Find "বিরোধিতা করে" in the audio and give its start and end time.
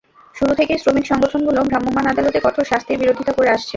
3.01-3.49